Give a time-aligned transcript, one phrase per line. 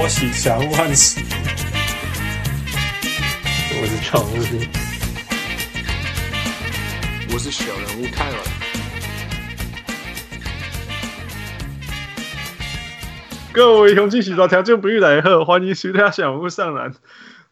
[0.00, 1.24] 我喜祥万喜，
[3.72, 4.32] 我是常务，
[7.32, 8.36] 我是小人物泰尔。
[13.52, 16.94] 各位雄起洗澡条件不遇来贺，欢迎其他小人物上篮。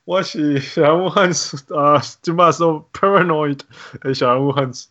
[0.04, 3.58] 我是小人物汉斯啊，就骂说 paranoid
[4.00, 4.86] 的小人物汉斯。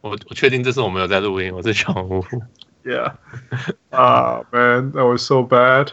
[0.00, 2.24] 我我确定这次我没有在录音，我是小人物。
[2.82, 3.12] Yeah，
[3.90, 5.88] 啊、uh,，Man，that was so bad。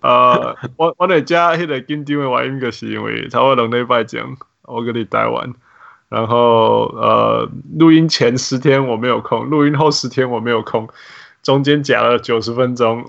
[0.00, 4.24] 呃，我 我在家迄个紧张的原因，就是因为差不多两礼拜前
[4.62, 5.52] 我跟你待完，
[6.08, 7.48] 然后呃，
[7.78, 10.88] 录音前十天我没有空，录音后十天我没有空，
[11.42, 13.04] 中间夹了九十分钟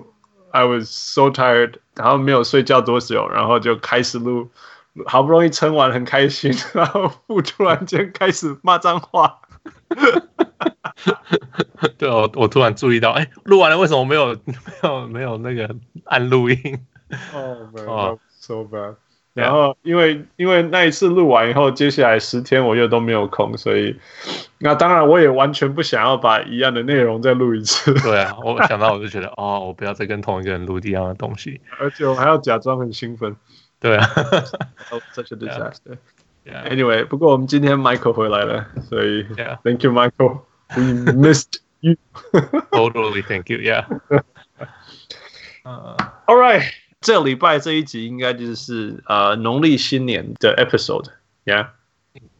[0.52, 4.50] ，I was so tired，然后没有睡觉多久，然后就开始录，
[5.06, 7.12] 好不容易撑完，很开心， 然后
[7.44, 9.40] 突然间开始骂脏话。
[11.98, 16.58] 对哦，我突然注意到，哎，录完了，为什么没有 没有没有那个按录音？
[17.34, 18.96] 哦，没有，so bad。
[19.34, 23.98] 然后因为因为那一次录完以后，接下来十天我又都没有空，所以
[24.58, 27.94] 那当然我也完全不想要把一样的内容再录一次。
[28.02, 33.36] 对啊，我想到我就觉得，哦，我不要再跟同一个人录一样的东西，而且我还要假装很兴奋。
[33.80, 34.06] 对啊
[35.14, 35.98] ，such a disaster。
[36.70, 39.24] Anyway，不过我们今天 Michael 回来了，所以
[39.64, 40.40] Thank you, Michael.
[40.76, 41.96] We missed you.
[42.72, 43.58] Totally, thank you.
[43.58, 43.86] Yeah.
[46.28, 46.64] All right.
[47.02, 51.68] 这礼拜这一集应该就是呃农历新年的 episode，Yeah，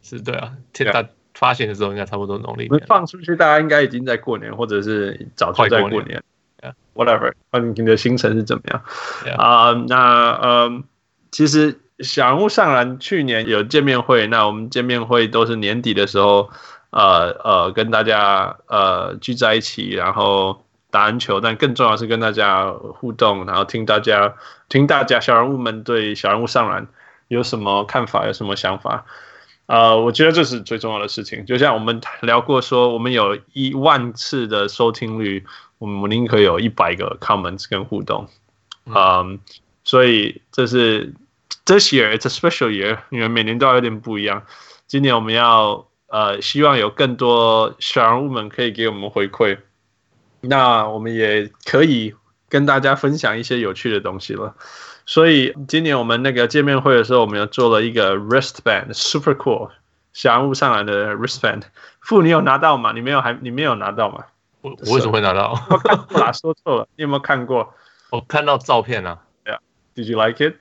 [0.02, 2.84] 是对啊，现在发行的时候应该差不多农历年。
[2.86, 6.22] 放出去，大家应该已经在过年，或者是早就在过年。
[6.60, 8.84] Yeah，whatever，看你的行程是怎么样。
[9.38, 10.82] 啊，那呃，
[11.30, 16.50] 其实小人物上篮去年有见面会，那我们见面会都是年底的时候，
[16.90, 20.64] 呃呃，跟大家呃聚在一起，然后。
[20.92, 24.34] 打篮球，但更重要是跟大家互动，然后听大家
[24.68, 26.88] 听大家小人物们对小人物上篮
[27.28, 29.04] 有什么看法，有什么想法。
[29.66, 31.46] 呃，我觉得这是最重要的事情。
[31.46, 35.46] 就像我们聊过说，我们有一万次的收听率，
[35.78, 38.26] 我们宁可有一百个 comments 跟互动。
[38.86, 39.40] 嗯，嗯，
[39.84, 41.14] 所以这是
[41.66, 44.42] this year it's a special year，因为每年都要有点不一样。
[44.88, 49.58] 今年我们要呃，希望有更多小人物们可以给我们回馈。
[50.40, 52.14] 那我们也可以
[52.48, 54.54] 跟大家分享一些有趣的东西了。
[55.06, 59.70] 所以今年我们那个见面会的时候，我们又做了一个 wristband，super cool，
[60.12, 61.62] 小人物上来的 wristband。
[62.00, 62.92] 傅，你有拿到吗？
[62.92, 64.24] 你没有还你没有拿到吗？
[64.62, 65.52] 我我为什么会拿到？
[65.70, 66.88] 我看过啦，说错了。
[66.96, 67.72] 你有没有看过？
[68.10, 69.18] 我看到照片啊。
[69.44, 69.58] Yeah.
[69.94, 70.56] Did you like it?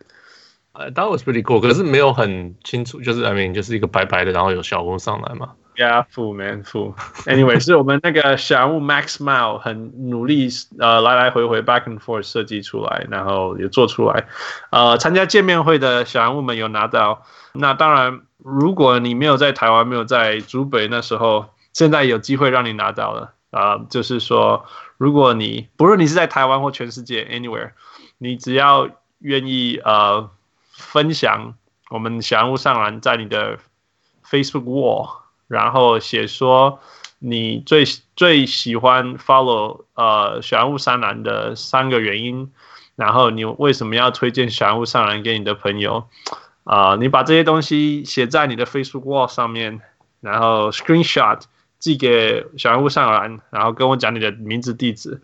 [0.93, 1.59] That was pretty cool.
[1.59, 5.51] 可是没有很清楚，就是 I mean，就是一个白白的，然后有小人物上来嘛。
[5.75, 6.93] Yeah, fool man, fool.
[7.25, 14.25] Anyway，是我们那个小人物 Max Mile 很努力，呃，来来回回 back and forth 设计出来，然后也做出来。
[14.71, 17.23] 呃，参加见面会的小人物们有拿到。
[17.53, 23.33] 那当然，如果你没有在台湾，没有在竹北那时候，现在有机会让你拿到了。
[23.51, 24.65] 啊、呃，就是说，
[24.97, 27.71] 如果你不论你是在台湾或全世界 anywhere，
[28.17, 28.89] 你只要
[29.19, 30.29] 愿意呃
[30.79, 31.53] 分享
[31.91, 33.59] 我们小人物上篮在你的
[34.27, 35.19] Facebook wall。
[35.47, 36.79] 然后写说
[37.17, 37.83] 你最
[38.15, 42.51] 最喜欢 follow 呃小人物上篮的三个原因，
[42.95, 46.07] 然后你为什么要推荐小人物上篮给你的朋友？
[46.65, 49.81] 啊、呃，你把这些东西写在你的 Facebook wall 上面，
[50.21, 51.41] 然后 screenshot
[51.79, 55.19] 寄给小人物上篮，然后跟我讲你的名字地址，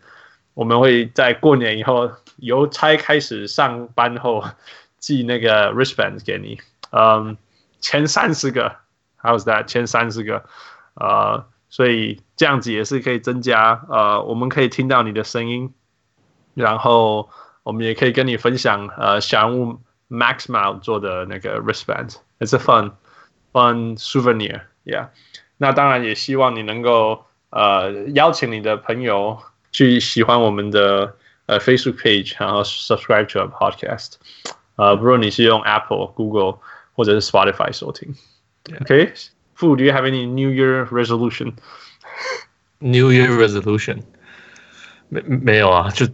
[0.56, 4.44] 我们会在过年以后邮差开始上班后
[5.06, 7.38] 寄那个 wristband 给你，嗯，
[7.80, 8.78] 前三十个。
[9.22, 9.66] How's that？
[9.66, 10.44] 前三十个，
[10.96, 15.72] 呃，所以这样子也是可以增加，呃，我们可以听到你的声音，
[16.56, 17.30] 然后
[17.62, 19.80] 我们也可以跟你分享，呃，小物
[20.10, 22.94] Max Mile 做的那个 wristband，it's a fun
[23.54, 25.10] fun souvenir，yeah。
[25.58, 29.40] 那当然也希望你能够，呃，邀请你的朋友
[29.72, 31.16] 去喜欢我们的
[31.46, 34.14] 呃 Facebook page，然后 subscribe to our podcast，
[34.76, 36.60] 呃，不论你是用 Apple、Google
[36.94, 38.16] 或者是 Spotify 收听。
[38.82, 39.12] Okay,
[39.56, 41.54] Fu, do you have any New Year resolution?
[42.80, 44.02] New Year resolution?
[45.08, 46.08] 没没有啊，就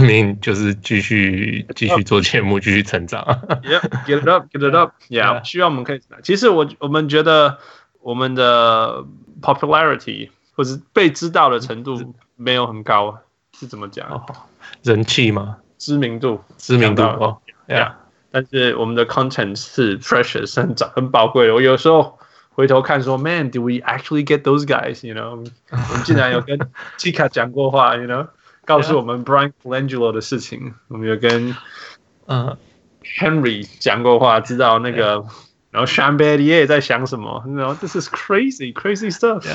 [0.00, 3.22] 明明就是继续继续做节目，继续成长。
[3.64, 4.92] Yeah, get it up, get it up.
[5.08, 6.00] Yeah，希望我们可以。
[6.22, 7.58] 其实我我们觉得
[8.00, 9.04] 我们的
[9.42, 13.18] popularity 或者被知道的程度没有很高，
[13.58, 14.24] 是怎么讲？
[14.84, 15.56] 人气吗？
[15.76, 17.36] 知名度，知名度哦。
[17.69, 17.93] Yeah.
[18.31, 21.53] 但是我们的 content 是 precious 很长很宝贵的。
[21.53, 22.19] 我有时候
[22.49, 26.59] 回头看说，Man，do we actually get those guys？You know，我们竟然有跟
[26.97, 28.27] Tika 讲过话，You know，
[28.65, 31.55] 告诉我们 Brian Colangelo 的事情，我们有跟
[32.27, 32.57] 嗯
[33.19, 35.25] Henry 讲过话，知道那个，
[35.71, 39.45] 然后 Shambady 也在想什么，然后 This is crazy crazy stuff。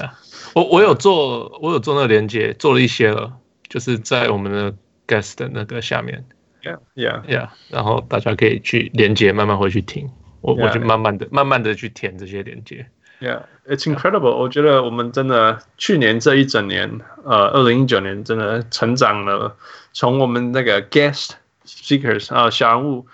[0.55, 3.33] 我我有做我有做那个连接，做了一些了，
[3.69, 4.75] 就是在我们的
[5.07, 6.25] guest 的那个下面
[6.66, 10.10] ，Yeah Yeah Yeah，然后大家可以去连接，慢慢回去听，
[10.42, 12.88] 我我就慢慢的慢慢的去填这些连接。
[13.22, 14.32] Yeah, it's incredible.
[14.34, 14.38] Yeah.
[14.38, 19.56] 我觉得我们真的去年这一整年，呃，二零一九年真的成长了。
[19.94, 21.32] 从我们那个 guest
[21.66, 23.08] speakers 啊、呃，小人物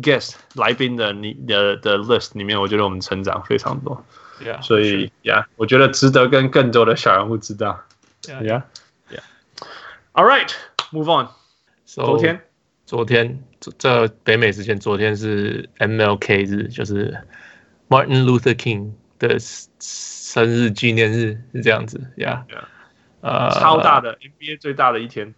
[0.00, 4.04] guest 来宾的你的的 list 里面，我觉得我们成长非常多。
[4.40, 7.82] Yeah, 所以呀，yeah, 我觉得值得跟更多的小人物知道。
[8.22, 8.62] Yeah, yeah,
[9.10, 9.22] yeah.
[10.12, 10.50] All right,
[10.92, 11.28] move on.
[11.84, 12.40] So, 昨天，
[12.90, 13.38] 昨天
[13.78, 17.16] 这北美时间，昨天是 MLK 日，就是
[17.88, 18.94] Martin Luther King。
[19.20, 22.64] 的生日纪念日是这样子呀，yeah.
[23.20, 25.34] 呃，超大的 NBA 最大的一天，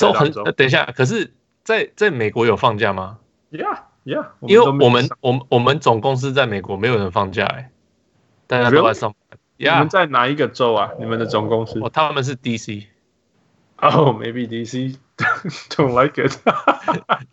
[0.00, 3.20] 都很等一下，可是在在美国有放假吗
[3.52, 7.70] ？Yeah Yeah，因为我们我们我们总公司在美国没有人放假哎，
[8.48, 9.38] 大家都在上班。
[9.56, 10.90] Yeah, 你们在哪一个州啊？
[10.98, 11.78] 你们的总公司？
[11.80, 12.86] 哦，他们是 DC。
[13.82, 14.96] Oh, maybe DC
[15.70, 16.32] don't like it。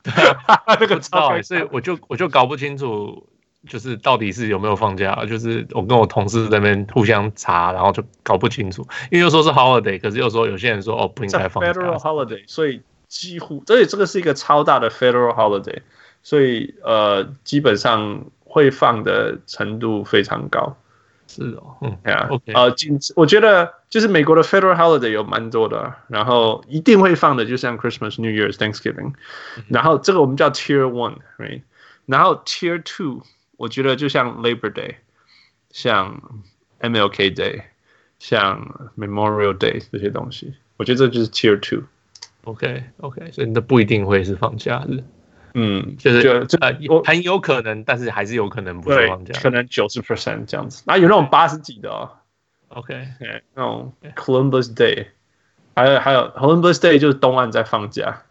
[0.79, 3.27] 那个超，所以我就我就搞不清楚。
[3.67, 5.25] 就是到底是有没有放假？
[5.25, 8.87] 就是我跟我同事在那边互相查，然后就搞不清楚。
[9.11, 11.73] 因为又说是 holiday，可是又说有些人说哦不应该放假。
[11.73, 15.81] Federal holiday，所以几乎，所以这个是一个超大的 Federal holiday，
[16.23, 20.77] 所以呃基本上会放的程度非常高。
[21.27, 22.73] 是哦，嗯，对啊，OK，呃，
[23.17, 29.13] 我觉得就是美国的 Federal holiday 有蛮多的，然后一定会放的，就像 Christmas、New Year's、Thanksgiving，
[29.67, 31.61] 然后这个我们叫 Tier One，right？
[32.05, 33.23] 然后 Tier Two。
[33.57, 34.95] 我觉得就像 Labor Day，
[35.69, 36.21] 像
[36.79, 37.63] MLK Day，
[38.17, 41.83] 像 Memorial Day 这些东西，我觉得这就是 Tier Two。
[42.45, 45.03] OK OK，所以那不一定会是放假日。
[45.55, 46.57] 嗯，就是就这
[46.87, 50.81] 我很有可能，但是还是有可能不是放假，可能九十 percent 这样子。
[50.87, 52.09] 那有那种八十几的哦。
[52.69, 53.07] OK，
[53.53, 55.07] 那种 Columbus Day，
[55.75, 58.23] 还有还有 Columbus Day 就是东岸在放假。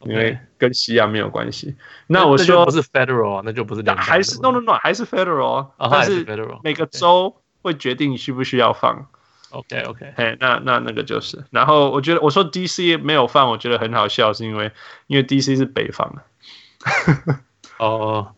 [0.00, 1.74] 因为跟西岸没有关系。
[2.06, 3.96] 那我说不是 federal，那就不是两。
[3.96, 6.24] 还是 no no no，还是 federal，但是
[6.62, 9.08] 每个州会决定需不需要放。
[9.50, 11.42] OK OK，嘿，那那那个就是。
[11.50, 14.70] 然后我觉得我说 DC 没有放，我觉得很好笑，是因为
[15.06, 17.40] 因为 DC 是北方的。
[17.80, 18.32] 哦，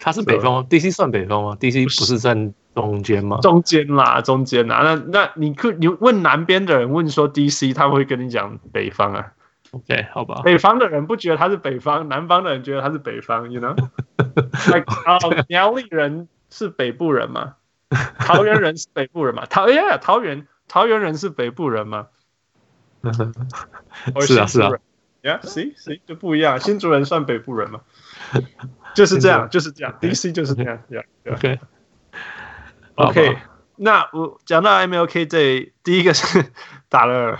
[0.00, 3.38] 它是北方，DC 算北方吗？DC 不是算中间吗？
[3.40, 4.82] 中间啦，中间啦。
[4.82, 9.32] 那那你可你问南边的人问说 DC，他会跟你讲北方啊。
[9.70, 10.42] OK，好吧。
[10.44, 17.54] 北方的人不觉得他是北方，南方的人觉得他是北方，you know？Like， 哦，苗栗人是北部人吗？
[18.18, 19.46] 桃园人是北部人吗？
[19.48, 22.08] 桃园，桃园，桃园人是北部人吗？
[24.20, 24.70] 是啊，是啊。
[25.22, 26.60] Yeah，see，see，就不一样。
[26.60, 27.80] 新竹人算北部人吗？
[28.94, 29.94] 就是这样，就是这样。
[30.00, 30.78] DC 就是这样。
[32.96, 33.38] OK，OK。
[33.76, 36.52] 那我讲到 MLK Day，第一个是
[36.88, 37.38] 打了。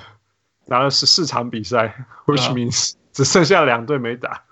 [0.68, 1.94] 打了十四场比赛
[2.26, 4.42] ，which means 只剩下两队没打。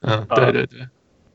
[0.00, 0.88] 嗯，对对对。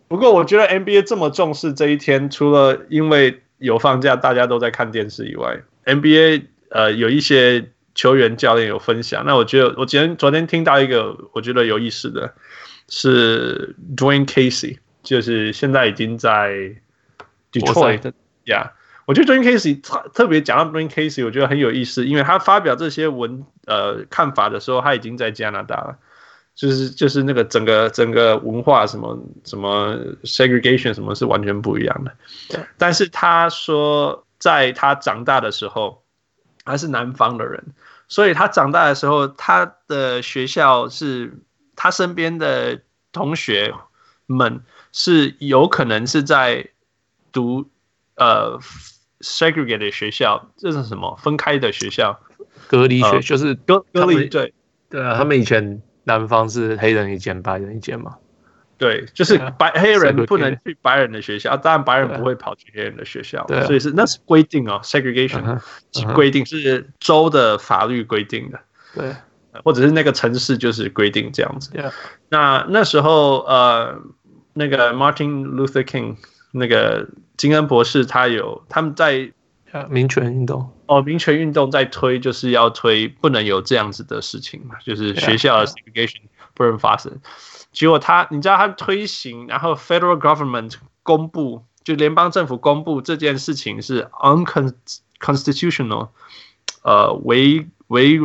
[0.10, 9.24] 不过我觉得 NBA 这么重视这一天，除了因为有放假，大家都在看电视以外，NBA 呃有一些球员教练有分享。
[9.26, 12.34] 那我觉得我今天昨天听到一个我觉得有意思的
[12.90, 16.76] 是 Dwayne Casey，就是现在已经在
[17.54, 18.12] Detroit
[18.48, 18.74] 呀。
[19.10, 25.98] 我觉得 Dwayne Casey 特特别讲到 Dwayne Casey，我觉得很有意思，因为他发表这些文呃看法的时候，他已经在加拿大了，
[26.54, 32.16] 就是就是那个整个整个文化什么什么 segregation 什么是完全不一样的。
[32.78, 36.04] 但是他说，在他长大的时候，
[36.64, 37.74] 他是南方的人，
[38.08, 41.34] 所以他长大的时候，他的学校是
[41.76, 42.80] 他身边的
[43.12, 43.74] 同学
[44.28, 44.62] 们
[44.92, 46.70] 是有可能是在
[47.32, 47.72] 读
[48.14, 48.60] 呃。
[49.22, 51.16] Segregated 学校，这是什么？
[51.22, 52.20] 分开的学校，
[52.68, 54.28] 隔离学，就是隔隔离。
[54.28, 54.54] 对
[54.90, 58.16] 对啊，他们以前南方是黑人一间，白人一间嘛。
[58.78, 65.60] 对，就是白黑人不能去白人的学校，当然白人不会跑去黑人的学校，所以是那是规定哦，segregation
[65.92, 68.60] 是规定，是州的法律规定的。
[68.96, 69.14] 对，
[69.66, 71.72] 或者是那个城市就是规定这样子。
[72.30, 74.00] 那那时候呃，
[74.54, 76.16] 那个 Martin Luther King
[76.52, 77.08] 那个。
[77.40, 79.32] 金恩博士，他有他们在
[79.90, 86.20] 民权运动哦，民权运动在推，就是要推不能有这样子的事情嘛，就是学校的 segregation
[86.54, 87.22] 不能发生。
[87.72, 96.10] 结果他，你知道他推行，然后 federal government 公布，就联邦政府公布这件事情是 unconstitutional，
[96.84, 98.20] 呃，违违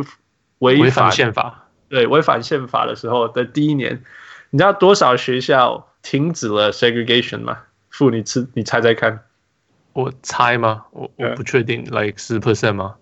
[0.59, 4.03] 违反宪法，对，违反宪法的时候的第一年，
[4.49, 7.59] 你知道多少学校停止了 segregation 吗？
[7.95, 9.21] 傅，你吃，你猜猜看。
[9.93, 10.85] 我猜吗？
[10.91, 12.95] 我我不确定，like 十 percent 吗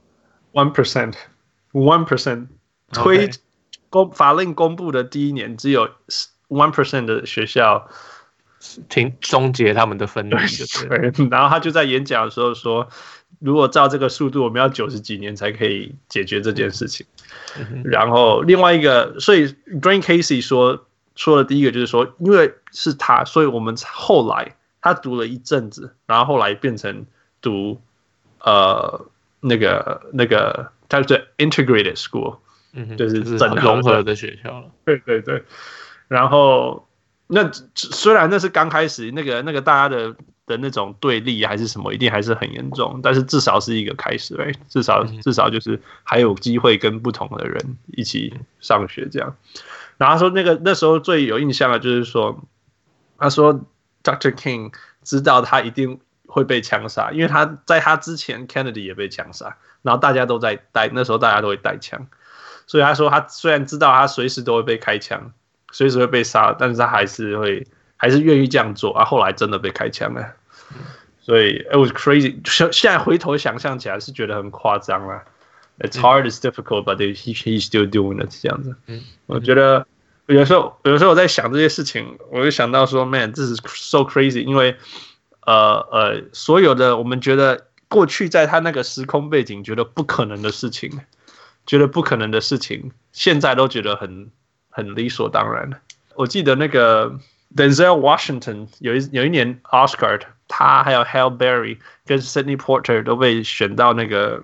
[0.53, 2.47] ？One percent，one percent。
[2.91, 3.31] 推
[3.89, 5.89] 公法令公布的第一年，只有
[6.47, 7.89] one percent 的学校
[8.87, 10.35] 停终结他们的分离，
[10.87, 11.27] 对。
[11.31, 12.87] 然后他就在演讲的时候说，
[13.39, 17.07] 如果照这个速度，我们要九十几年才可以解决这件事情。
[17.83, 19.47] 然后另外一个，所以
[19.81, 20.85] Green Casey 说
[21.15, 27.07] 说的第一个就是说，因为是他，所以我们后来他读了一阵子，然后后来变成
[27.41, 27.81] 读
[28.41, 29.07] 呃
[29.39, 32.37] 那个那个，他是 Integrated School，
[32.73, 34.69] 嗯，就是整融合的学校了。
[34.85, 35.43] 对对对，
[36.07, 36.87] 然后
[37.25, 40.15] 那虽然那是刚开始，那个那个大家的。
[40.45, 49.37] 的那种对立还是什么，一定还是很严重，但是至少是一个开始，哎，至少至少就是还有机会跟不同的人一起上学这样。
[49.97, 52.43] 然后他说那个那时候最有印象的就是说，
[53.17, 53.61] 他说
[54.03, 54.31] Dr.
[54.31, 62.07] King 知道他一定会被枪杀，因为他在他之前 Kennedy 也被枪杀，然后大家都在带，那时候大家都会带枪，
[62.67, 65.31] 所以他说他虽然知道他随时都会被开枪，
[65.71, 67.65] 随时会被杀，但是他还是会。
[67.95, 69.05] 还是愿意这样做啊！
[69.05, 70.33] 后来真的被开枪了，
[71.21, 72.35] 所以 it was crazy。
[72.43, 75.23] 现现在回头想象起来是觉得很夸张了。
[75.79, 78.75] It's hard, it's difficult, but he he's still doing it 这样子。
[79.25, 79.87] 我觉得
[80.27, 84.43] 有时候有时候我在想这些事情，我就想到说，man，这是 so crazy。
[84.43, 84.75] 因为
[85.45, 90.91] 呃呃，所有的我们觉得过去在他那个时空背景觉得不可能的事情，
[91.65, 94.29] 觉得不可能的事情，现在都觉得很
[94.69, 95.69] 很理所当然。
[96.15, 97.19] 我记得那个。
[97.55, 104.41] Denzel Washington 有一有一年 Oscar，他还有 Halle Berry 跟 Sydney Porter 都被选到那个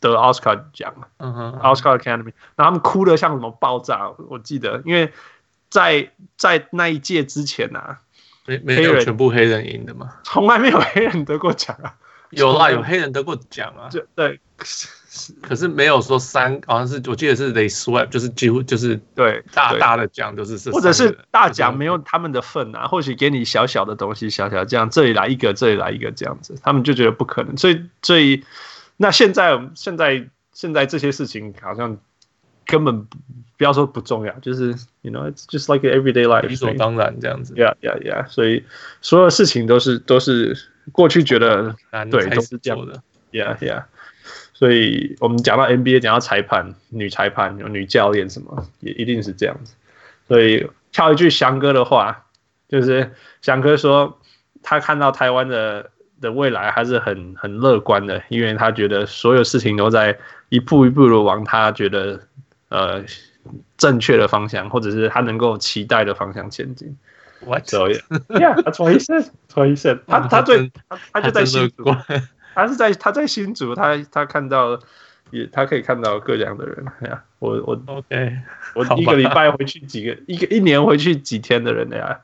[0.00, 5.12] 得 Oscar 奖，嗯哼奥斯卡 Academy，然后他们哭的像什么爆炸，我记得，因为
[5.68, 7.98] 在在那一届之前啊，
[8.46, 10.14] 没没有全部黑人赢的嘛？
[10.24, 11.94] 从来没有黑人得过奖啊，
[12.30, 14.40] 有啦，有黑人得过奖啊，就对。
[15.42, 28.44] 可是没有说三，好像是我记得是 they swept，就是几乎就是对大大的奖都是或者是大奖没有他们的份啊，或许给你小小的东西，小小这样，这里来一个，这里来一个这样子，他们就觉得不可能，所以所以
[29.02, 31.96] 那现在现在现在这些事情好像
[32.66, 33.06] 根本
[33.56, 38.62] 不要说不重要，就是 you know it's just like everyday life 理所当然这样子，yeah yeah yeah，所以
[39.00, 40.54] 所有事情都是都是
[40.92, 41.74] 过去觉得
[42.10, 43.02] 对都是这样的
[43.32, 43.84] ，yeah yeah。
[44.52, 49.72] 所以我们讲到 NBA，讲到裁判、女裁判、有女教练什么，也一定是这样子。
[50.28, 52.26] 所以跳一句翔哥的话，
[52.68, 54.20] 就是翔哥说
[54.62, 55.90] 他看到台湾的
[56.20, 62.20] 的未来还是很很乐观的，因为他觉得所有事情都在一步一步的往他觉得
[62.68, 63.04] 呃
[63.76, 66.96] 正确的方向，或者是他能够期待的方向前进。
[67.44, 67.66] What?
[67.66, 69.30] So yeah, yeah, that's what he said.
[69.48, 70.00] That's what he said.
[70.06, 71.72] 他他最他他就在心。
[72.54, 74.78] 他是在他在新竹，他他看到
[75.30, 77.22] 也他可以看到各样的人呀。
[77.38, 78.36] 我我 OK，
[78.74, 82.20] 我一个礼拜回去几个，一个一年回去几天的人呀。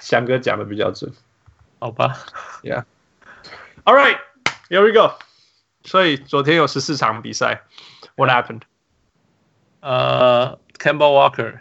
[0.00, 1.10] 翔哥讲的比较准，
[1.78, 2.16] 好吧
[3.85, 5.15] ？Yeah，All right，here we go。
[5.83, 7.63] 所以昨天有十四场比赛，
[8.15, 8.61] What happened？
[9.79, 11.59] 呃、uh,，Kemba Walker，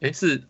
[0.00, 0.44] 诶是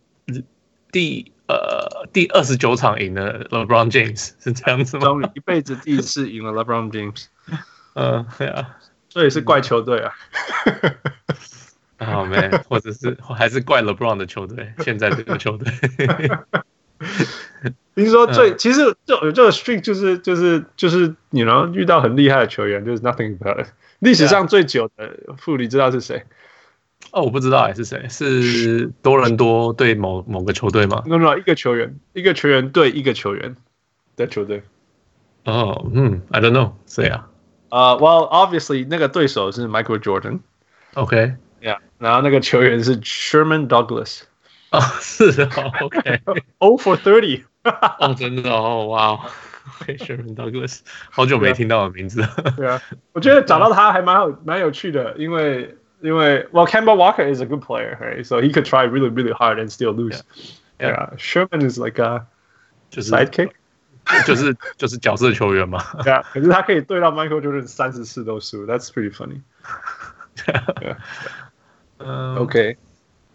[0.90, 1.32] 第。
[1.48, 5.04] 呃，第二十九场赢了 LeBron James 是这样子吗？
[5.04, 7.26] 终于一辈子第一次赢了 LeBron James。
[7.94, 8.78] 嗯，对啊，
[9.10, 10.14] 所以是怪球队啊。
[11.98, 15.70] 好没，或者是还是怪 LeBron 的球队，现在这个球队。
[17.95, 23.65] 听说最其实这这个 streak 就是就是就是你能遇到很厉害的球员，就是 nothing but
[23.99, 26.23] 历史上最久的，傅你知道是谁？
[27.11, 28.07] 哦，我不知道哎，是谁？
[28.09, 33.55] 是多伦多对某某个球队吗？No no，一个球员，一个球员对一个球员
[34.15, 34.61] 的球队。
[35.45, 37.29] 哦，嗯，I don't know，谁啊？
[37.69, 40.39] 呃，Well obviously 那个对手是 Michael Jordan。
[40.93, 44.21] OK，Yeah，然后那个球员是 Sherman Douglas。
[44.70, 47.44] 哦， 是哦，OK。Oh for thirty。
[47.64, 49.30] 哦，真的哦，哇，
[49.86, 50.80] Sherman Douglas，
[51.10, 52.26] 好久没听到的名字。
[52.56, 52.80] 对啊，
[53.12, 55.76] 我觉得找到他还蛮有蛮有趣的，因为。
[56.04, 58.26] 因为 well Kemba Walker is a good player, right?
[58.26, 60.20] So he could try really, really hard and still lose.
[60.80, 61.16] Yeah, yeah.
[61.16, 62.26] Sherman is like a
[62.90, 63.52] 就是 sidekick，
[64.26, 65.80] 就是就是角色球员嘛。
[66.02, 69.42] 对啊，可是他可以对到 Michael Jordan 三十次都输，That's pretty funny.
[70.44, 70.96] Yeah.
[71.98, 72.78] 嗯，OK。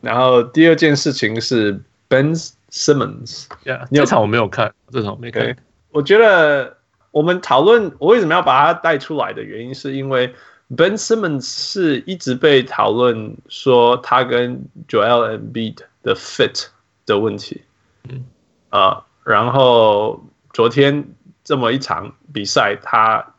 [0.03, 2.35] 然后第二件事情是 Ben
[2.71, 3.47] Simmons。
[3.65, 5.43] Yeah，这场我没有看，这场我没看。
[5.43, 5.57] Okay.
[5.91, 6.77] 我觉得
[7.11, 10.35] 我们讨论我为什么要把他带出来的原因，是因为。
[10.75, 16.69] Ben Simmons 是一直被讨论说他跟 Joel Embiid 的 fit
[17.05, 17.61] 的问题，
[18.09, 18.25] 嗯
[18.71, 21.07] 啊，然后昨天
[21.45, 23.35] 这么一场比赛，他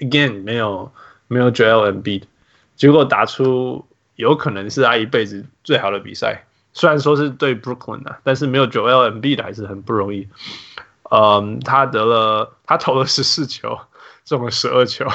[0.00, 0.92] again 没有
[1.28, 2.24] 没有 Joel Embiid，
[2.76, 3.82] 结果打出
[4.20, 10.28] 有可能是他一辈子最好的比赛，虽然说是对 Brooklyn 啊，但是没有 Joel Embiid 还是很不容易。
[11.10, 13.80] 嗯，他得了，他投了十四球，
[14.24, 15.06] 中了十二球。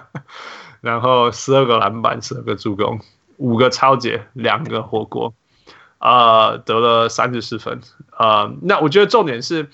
[0.82, 3.00] 然后十二个篮板，十二个助攻，
[3.38, 5.32] 五个抄截，两个火锅，
[5.96, 7.80] 啊、呃，得了三十四分。
[8.10, 9.70] 啊、呃，那我觉得重点是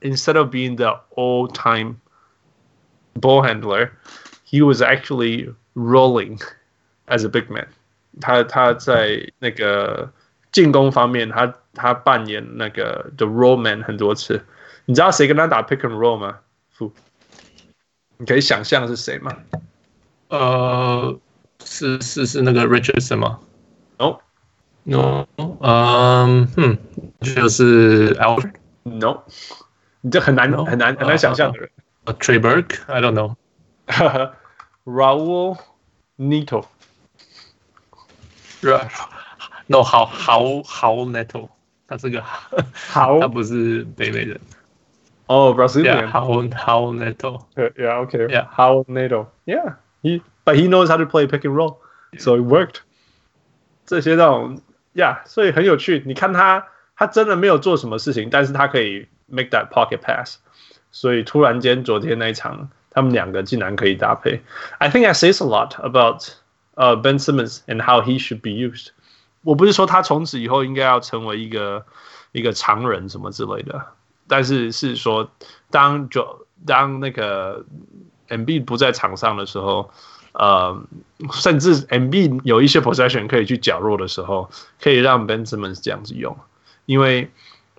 [0.00, 1.96] ，instead of being the all-time
[3.20, 3.90] ball handler,
[4.44, 6.40] he was actually rolling
[7.07, 7.67] as a big man
[8.19, 8.43] 他。
[8.43, 10.11] 他他在那个
[10.51, 14.43] 进攻方面，他他扮演那个 the roll man 很多次。
[14.85, 16.39] 你知道谁跟他打 pick and roll 吗？
[16.71, 16.91] 傅，
[18.17, 19.37] 你可以想象是谁吗？
[20.29, 21.19] 呃，
[21.63, 23.39] 是是是那个 Richardson 吗？
[23.97, 25.27] No，No，
[25.61, 26.77] 嗯，哼，
[27.21, 29.23] 就是 Alfred。No，
[30.01, 30.63] 你这很难 no?
[30.63, 31.69] 很难很难想象的人。
[32.05, 33.35] Uh, Trey Burke，I don't know。
[34.85, 35.57] Raul
[36.17, 36.65] Neto。
[39.67, 41.49] No，好好好 Neto，
[41.87, 42.21] 他是个
[42.89, 44.39] 好，他不是北美人。
[45.27, 46.07] 哦， Brazilian。
[46.07, 48.45] 好好 Neto。Yeah，OK。
[48.49, 51.77] 好 Neto，Yeah。He, but he knows how to play pick and roll,
[52.17, 52.77] so it worked.
[53.85, 54.61] 这些那种
[54.93, 56.03] 呀，yeah, 所以很有趣。
[56.05, 60.37] 你看他，他真的没有做什么事情，但是他可以 make that pocket pass。
[60.91, 64.41] 所以突然间，昨天那一场，他们两个竟然可以搭配。
[64.79, 66.23] I think that says a lot about
[66.74, 68.88] 呃、uh, Ben Simmons and how he should be used。
[69.42, 71.84] 我不是说他从此以后应该要成为一个
[72.32, 73.84] 一个常人什么之类的，
[74.26, 75.30] 但是是说
[75.70, 77.64] 当就当那个。
[78.26, 79.90] MB 不在场上的时候，
[80.32, 80.82] 呃，
[81.30, 86.34] 甚至 MB 有一些 possession 可以去角落的时候，可以让 Ben Simmons 这样子用，
[86.86, 87.30] 因为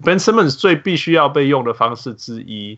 [0.04, 2.78] Ben Simmons 最必须要被用的方式之一，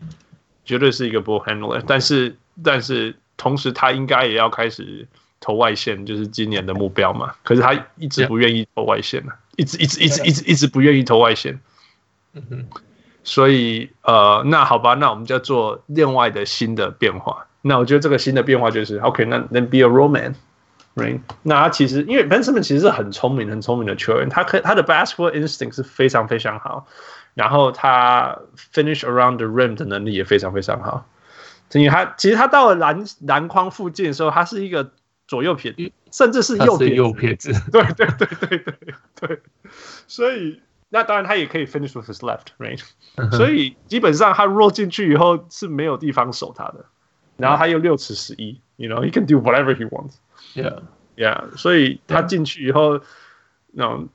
[0.63, 5.05] 绝对是一个 ball handler，但是但是同时他应该也要开始
[5.39, 7.33] 投外线，就是今年的目标嘛。
[7.43, 11.59] 可是他一直不愿意投外线呢，一直一直一直一直一直不愿意投外线。
[12.33, 12.65] 嗯哼，
[13.23, 17.47] 所以呃，那好吧，那我们就要做另外的新的变化。
[17.61, 21.19] 那我觉得这个新的变化就是，OK，那 then be a roll man，right？
[21.43, 26.87] 那他其实因为 Ben Simmons 其实是很聪明、很聪明的球员，他可他的 basketball instinct 是非常非常好，
[27.33, 28.37] 然后他
[28.73, 31.05] finish around the rim 的能力也非常非常好。
[31.73, 34.91] 因为他其实他到了篮篮筐附近的时候，他是一个
[35.26, 37.52] 左右撇，甚至是右撇右撇子。
[37.70, 38.74] 对对对对对
[39.20, 39.42] 对。
[40.06, 42.82] 所以那当然他也可以 finish with his left，right？
[43.36, 46.84] 所以基本上他 roll 进去以后是没有地方守他的。
[47.38, 50.82] 然后他又六尺十一，you know he can do whatever he wants。Yeah,
[51.16, 51.56] yeah。
[51.56, 53.00] 所以他进去以后，
[53.72, 54.08] 那种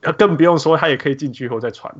[0.00, 1.92] 他更不用说，他也可以进去以后再传。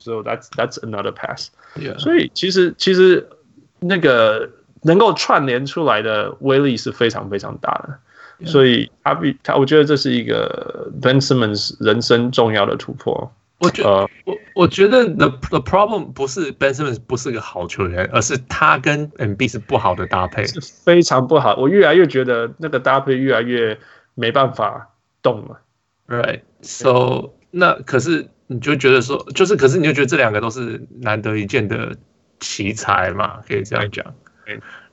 [0.00, 1.96] So that's that's another pass。Yeah。
[1.98, 3.30] 所以其实其实
[3.78, 4.50] 那个
[4.83, 7.99] 能够串联出来的威力是非常非常大的。
[8.45, 13.31] 所以他比他，我觉得这是一个 Ben Simmons 人生重要的突破。
[13.59, 21.55] 我觉得，我我觉得 the the problem 不是 Ben Simmons 不是个好球员，而是他跟 Embiid 是不好的搭配，是非常不好。
[21.55, 23.79] 我越来越觉得那个搭配越来越
[24.15, 24.89] 没办法
[25.21, 25.61] 动了。
[26.07, 31.95] Right，so 那可是你就觉得说，就是可是你就觉得这两个都是难得一见的
[32.41, 34.13] 奇才嘛，可以这样讲。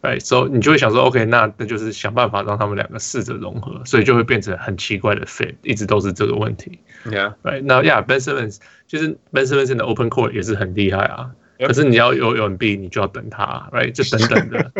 [0.03, 6.79] Right, so 你就会想说，OK，那那就是想办法让他们两个试着融合，所以就会变成很奇怪的 fit，一直都是这个问题。
[7.05, 14.73] Yeah，Right，那 Yeah，Ben Simmons 其实 Ben Simmons 的 Open Court 也是很厉害啊.可是你要有有 Embiid，你就要等他，Right，就等等的，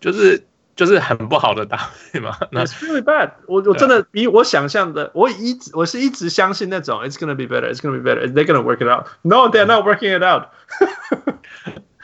[0.00, 0.42] 就是
[0.74, 2.34] 就是很不好的搭配嘛。
[2.50, 9.08] 那 It's really bad，我我真的比我想象的，我一直我是一直相信那种 It's gonna be better，It's gonna be better，They're gonna work it out。
[9.20, 10.46] No，they're not working it out。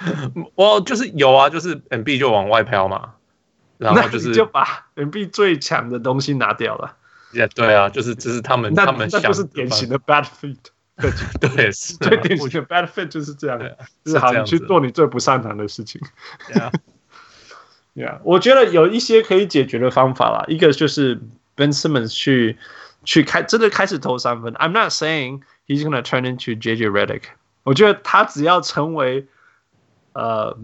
[0.55, 3.15] 我就是有啊，就是 Embiid 就往外飘嘛，
[3.79, 6.97] 然后就是就把 Embiid 最强的东西拿掉了。
[7.33, 10.57] 也对啊，就是这是他们 他们那就是典型的 bad fit。
[11.01, 13.57] 对对，是最典型的 bad fit 就是这样，
[14.05, 16.01] 就是好，你去做你最不擅长的事情。
[17.95, 21.21] Yeah，我觉得有一些可以解决的方法啦，一个就是
[21.55, 22.57] Ben Simmons 去
[23.05, 24.53] 去开真的开始投三分。
[24.55, 27.23] I'm not saying he's gonna turn into JJ Redick。
[27.63, 29.29] 我觉得他只要成为
[30.13, 30.57] 呃，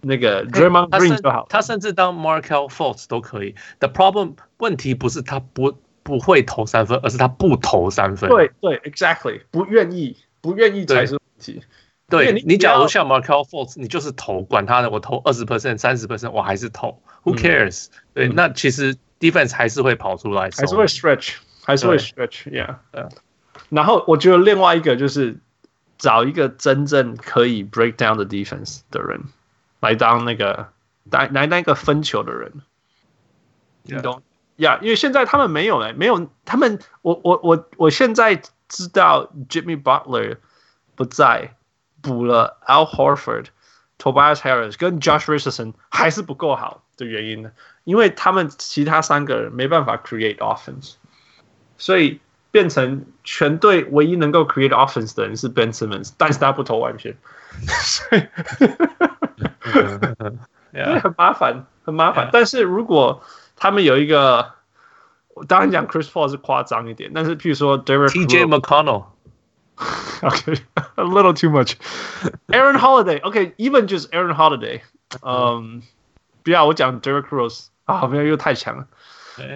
[0.00, 3.54] 那个 Draymond Green 就好，他甚至当 Markelle Fultz 都可以。
[3.80, 8.30] The problem 问题不是他不不会投三分，而是他不投三分。
[8.30, 11.62] 对对，Exactly，不愿意，不愿意才是问题。
[12.08, 22.76] 对你你，假如像 Markelle Fultz，你就是投，管他的，我投二十 percent、三十 percent，我还是投，Who cares？、嗯、对、嗯，那其实 defense 还是会跑出来，还是会 stretch，还是会 stretch，yeah。
[23.70, 25.40] 然后我觉得另外一个就是
[25.98, 29.20] 找一个真正可以 break down 的 defense 的人
[29.80, 30.68] 来当那个
[31.10, 32.52] 来来那个分球的人，
[33.82, 34.22] 你懂？
[34.56, 40.38] 呀，因为现在他们没有哎，没有他们，我我我我现在知道 Jimmy Butler
[40.94, 41.54] 不在。
[42.02, 43.46] 补了 Al Horford、
[43.98, 47.50] Tobias Harris 跟 Josh Richardson 还是不够好的原因呢？
[47.82, 50.94] 因为他们其他三个人没办法 create offense，
[51.78, 57.16] 所以变成全队唯一能够 create offense 的人是 Ben Simmons，但是他不投外线，
[57.82, 58.22] 所以
[61.00, 62.30] 很麻烦，很麻烦。
[62.32, 63.22] 但是如果
[63.56, 64.52] 他们有一个，
[65.34, 69.04] 我当然讲 Chris Paul 是夸张一点，但是譬如说 Derek TJ McConnell。
[70.22, 70.58] Okay,
[70.94, 71.74] a little too much.
[72.48, 73.20] Aaron Holiday.
[73.20, 74.80] Okay, even just Aaron Holiday.
[75.22, 75.82] Um,
[76.42, 78.86] 不要我讲 Derrick Rose 啊，没有又太强了。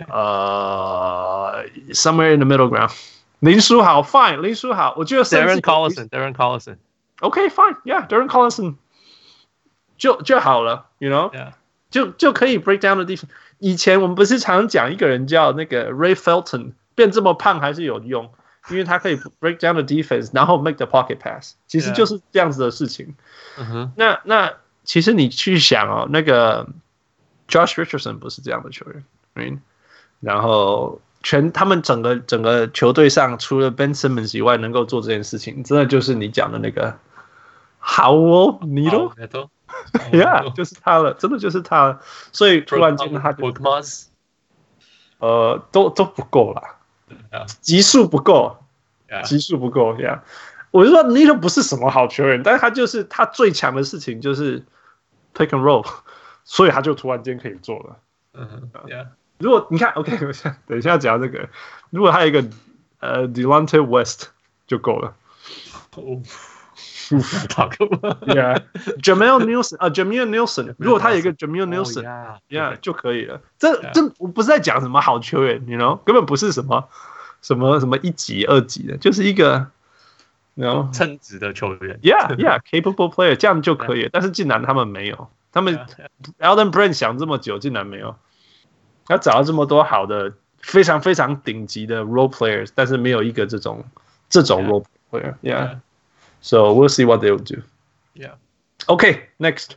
[0.10, 2.92] 呃、uh,，somewhere in the middle ground.
[3.40, 8.76] 林书豪，fine，林书豪，我觉得 Darren Collison，Darren Collison。Okay，fine，yeah，Darren Collison
[9.98, 11.54] 就就好了，you know，、yeah.
[11.90, 13.30] 就就可以 break down the defense。
[13.60, 18.32] 以前我们不是常讲一个人叫那个 Ray Felton 变这么胖还是有用。
[18.68, 23.16] 因为他可以 break down the defense，然后 make the pocket pass，其实就是这样子的事情。
[23.60, 23.92] Yeah.
[23.96, 26.68] 那那其实你去想哦，那个
[27.48, 29.60] Josh Richardson 不是这样的球员，right?
[30.21, 36.97] 然后全他们整个整个球队上，除了 Ben Simmons 以外，能够做这件事情，真的就是你讲的那个
[37.83, 42.01] Raul Neto，yeah， 就是他了，真的就是他了。
[42.33, 43.53] 所以突然间他就
[45.19, 46.63] 呃，都都不够了。
[47.61, 48.57] 级数不够，
[49.25, 50.23] 级数不够呀。
[50.25, 50.29] Yeah.
[50.71, 54.61] 我就说 Neto 不是什么好球员，但是他就是他最强的事情就是
[55.35, 55.85] pick and roll，
[56.45, 57.97] 所以他就突然间可以做了。
[58.35, 59.07] 嗯，Yeah。
[59.41, 61.49] 如果你看，OK， 我想等一下讲这个，
[61.91, 62.45] 如果他有一个
[63.01, 64.29] 呃 Delonte West
[64.69, 65.15] 就够了。
[65.97, 66.23] 哦，
[67.49, 68.19] 他够了。
[68.27, 73.41] Yeah，Jameer Nelson 啊，Jameer Nelson，如果他有一个 Jameer Nelson，Yeah，就可以了。
[73.59, 76.89] 这这我不是在讲什么好球员，You know，根本不是什么。
[77.43, 79.69] 什么什么一级二级的，就是一个，
[80.55, 84.11] 然后称职的球员，Yeah Yeah，capable player，这样就可以。
[84.13, 85.81] 但是竟然他们没有，他们
[86.39, 88.15] elden Brand 想这么久，竟然没有。
[89.10, 93.84] 他找了这么多好的、非常非常顶级的 role players，但是没有一个这种
[94.30, 99.72] 这种 role player。Yeah，So we'll see what they will do。Yeah。OK，Next，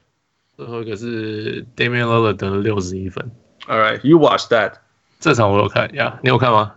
[0.57, 3.31] 最后一个是 Damian Lillard 得了六十一分。
[3.67, 4.75] All right，you watch that。
[5.21, 6.75] 这场我有看，Yeah，你有看吗？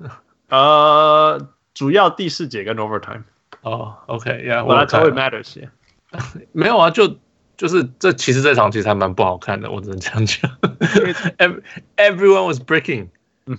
[0.49, 3.23] 呃，主要第四节跟 overtime。
[3.61, 5.69] 哦，OK，Yeah，我来 tell it matters。
[6.51, 7.17] 没有啊，就
[7.56, 10.50] 就是这其实这场其实还蛮不好看的，我只能这样讲。
[11.96, 13.08] Everyone was breaking，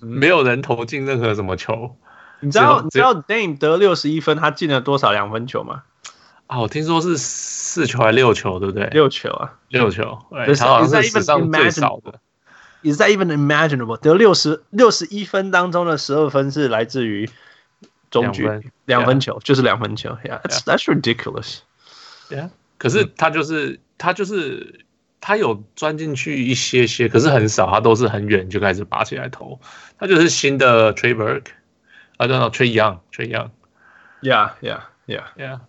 [0.01, 1.95] 没有人投进任何什么球。
[2.39, 5.83] 你知道你知道 Dame 得六十一分，他进了多少两分球吗？
[6.45, 8.87] 啊，我听说是四球还是六球，对不对？
[8.91, 10.19] 六球啊，六球。
[10.29, 12.19] 对，他好像是史上最少的。
[12.83, 13.97] Is that even imaginable？
[13.97, 17.27] 得六十六十一分当中的十二分是来自于
[18.11, 18.47] 中距
[18.85, 20.15] 两分球，就是两分球。
[20.23, 21.57] Yeah，that's that's ridiculous。
[22.29, 24.85] Yeah，可是他就是他就是
[25.19, 29.59] 他有钻进去一些些，可是很少，他都是很远就开始拔起来投。
[29.97, 33.49] 他就是新的 Trey Burke，I don't know，Trey Young，Trey Young。
[34.21, 35.59] Yeah，yeah，yeah，yeah。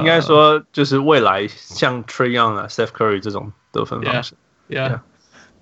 [0.00, 4.34] 应该说就是未来像 Trey Young 啊，Steph Curry 这种得分方式。
[4.68, 5.00] Yeah。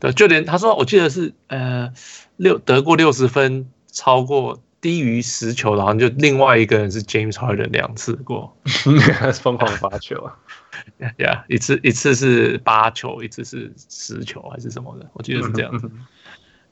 [0.00, 1.92] 对，就连他说，我记得是呃
[2.36, 8.56] 六得过六十分，超过低于十球，然后就另外一个人是 James Harden 两次过，
[9.40, 10.36] 疯狂罚球啊
[11.18, 15.90] Yeah，一次一次是八球，一次是十球还是什么的，我记得是这样子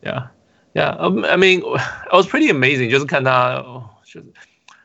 [0.03, 3.65] ，Yeah，Yeah，I mean it was pretty amazing，就是看他
[4.05, 4.25] 就是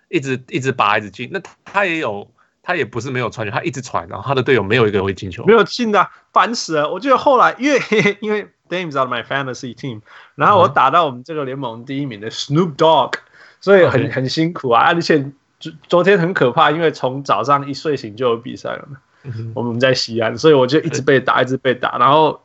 [0.09, 2.29] 一直一直拔一直进，那他也有。
[2.69, 6.91] 他也不是没有传球，他一直传，然后他的队友没有一个会进球，没有进的，烦死了。
[6.91, 7.79] 我觉得后来因为
[8.19, 10.01] 因为 Dame's of my fantasy team，
[10.35, 13.13] 然后我打到我们这个联盟第一名的 Snoop Dogg，
[13.61, 14.83] 所以很.很辛苦啊。
[14.87, 18.97] 而且昨昨天很可怕，因为从早上一睡醒就有比赛了嘛。
[19.23, 21.97] 嗯、我们在西安，所以我就一直被打，一直被打。
[21.97, 22.41] 然后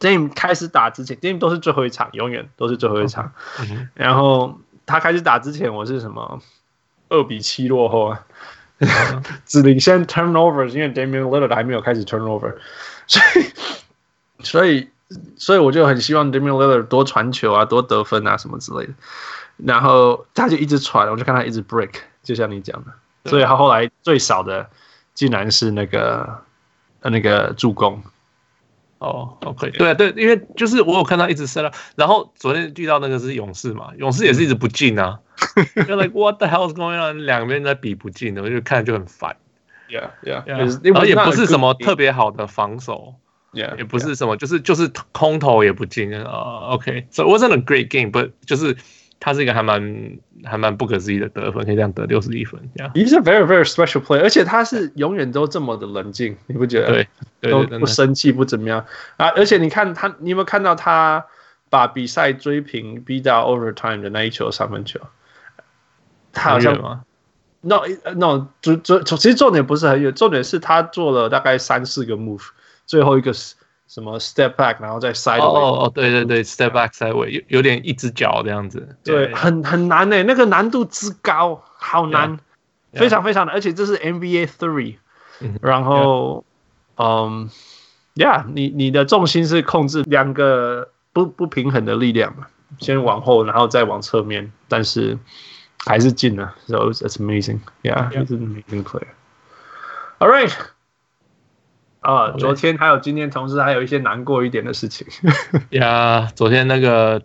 [0.00, 3.32] Dame 开始打之前，Dame 都是最后一场，永远都是最后一场。
[3.94, 6.40] 然后他开始打之前，我是什么
[7.08, 8.20] 二比七落后啊。
[9.46, 12.54] 只领先 turnovers，因为 Damian Lillard 还没有开始 turnover，
[13.08, 13.46] 所以
[14.42, 14.90] 所以
[15.38, 18.92] 所以我就很希望 Damian Lillard 多传球啊，多得分啊什么之类的。
[19.56, 23.30] 然后他就一直传，我就看他一直 break，就像你讲的。
[23.30, 24.68] 所以他后来最少的
[25.16, 26.44] 竟然是那个
[27.00, 28.00] 呃那个助攻。
[28.98, 35.20] 哦、oh,，OK，对啊，对，因为就是我有看到一直 set up，然后昨天遇到那个是勇士嘛，勇士也是一直不进啊，
[35.86, 37.26] 就 like what the hell is going on？
[37.26, 39.36] 两边在比不进的，我就看着就很烦。
[39.90, 40.80] Yeah, yeah，, yeah.
[40.82, 43.16] 然后也不是什么特别好的防守
[43.52, 46.24] ，Yeah，也不是什么，就是就是空投也不进啊。
[46.24, 48.76] Uh, OK，so it wasn't a great game，but 就是。
[49.18, 52.60] 他是一个还蛮还蛮不可思议的得分，可以这样得六十一分。
[52.94, 56.86] He's a very very special player，而且他是永远都这么的冷静，你不觉得？
[56.88, 57.08] 对，
[57.40, 58.84] 对都不生气，不怎么样
[59.16, 59.28] 啊！
[59.30, 61.24] 而且你看他，你有没有看到他
[61.70, 65.00] 把比赛追平，逼到 overtime 的那一球三分球？
[66.32, 67.02] 他好像吗
[67.62, 67.80] ？No
[68.14, 72.48] no，主主其实重点不是很远，重点是他做了大概三四个 move，
[72.86, 73.54] 最后一个是。
[73.88, 82.38] 什么 step back，然后再 side 哦哦哦，对对对，step back side way 有有点一只脚这样子，对，很很难诶，那个难度之高，好难，
[82.92, 84.96] 非常非常难，而且这是 NBA three，
[85.60, 86.44] 然后，
[86.96, 87.48] 嗯
[88.16, 92.48] ，yeah，你你的重心是控制两个不不平衡的力量嘛，
[92.80, 95.16] 先往后，然后再往侧面，但是
[95.84, 100.52] 还是进了，so it's amazing，yeah，he's an amazing player，all right。
[102.06, 105.04] 啊，昨天还有今天，同时还有一些难过一点的事情。
[105.70, 107.20] 呀，昨天那个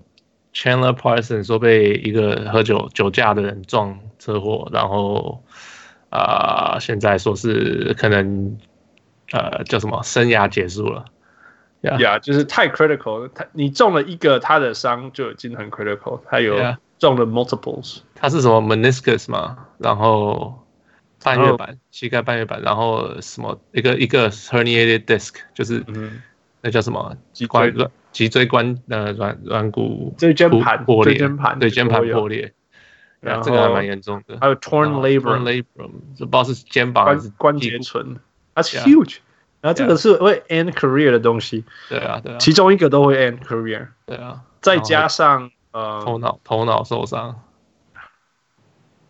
[0.55, 5.43] Chandler Parsons 说被一个喝酒酒驾的人撞车祸，然后
[6.09, 8.57] 啊、呃，现在说是可能
[9.31, 11.05] 呃叫什么生涯结束了。
[11.81, 12.17] 呀、yeah.
[12.17, 16.55] yeah,，就是太 critical，他你中了一个他的伤就已经很 critical，他有
[16.97, 20.57] 中了 multiples，他是什么 meniscus 嘛，然后。
[21.23, 25.85] 半月板，膝盖半月板，然后什么一个一个 herniated disc，就是
[26.61, 27.15] 那叫什么？
[27.33, 27.89] 脊椎。
[28.11, 32.51] 脊椎关呃软软骨椎间盘破裂，对椎间盘破裂，
[33.21, 34.37] 然后这个还蛮严重的。
[34.41, 35.45] 还有 torn labrum，
[36.17, 38.19] 这不知道是肩膀还是关节唇
[38.53, 39.19] ，That's huge。
[39.61, 47.41] 然后这个是会 end career 的东西，对啊对啊，其中一个都会 end career，对啊，再加上呃头脑头脑受伤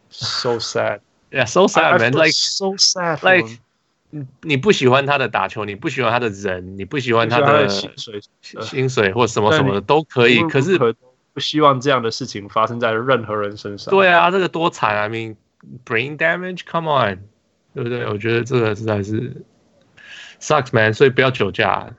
[0.09, 0.99] ，so sad。
[1.31, 2.11] Yeah, so sad, man.
[2.11, 3.19] Like so sad.
[3.23, 3.59] Like
[4.41, 10.43] 你不喜欢他的打球，你不喜欢他的人，你不喜欢他的薪水，薪水或什么什么的都可以。
[10.49, 10.77] 可是
[11.33, 13.89] 不希望这样的事情发生在任何人身上。
[13.89, 15.37] 对啊，这个多惨啊！I mean,
[15.85, 16.63] brain damage.
[16.69, 17.19] Come on，
[17.73, 18.05] 对不对？
[18.07, 19.45] 我觉得这个实在是
[20.41, 20.93] sucks, man.
[20.93, 21.89] 所以不要酒驾。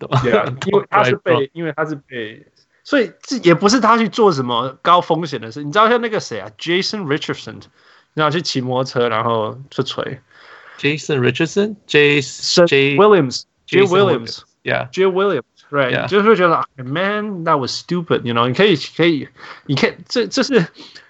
[0.00, 2.44] 对啊，因为他是被，因为他是被，
[2.82, 5.62] 所以这也不是他去做什么高风险的事。
[5.62, 7.60] 你知道像那个谁啊，Jason Richardson。
[8.14, 10.20] 然后去骑摩托车，然后出锤。
[10.78, 16.08] Jason Richardson, Jason J Williams, Jay Williams, yeah, Jay Williams, right？
[16.08, 18.22] 就是会觉得，Man, that was stupid.
[18.22, 19.28] You know，你可以可以，
[19.66, 20.66] 你看这这是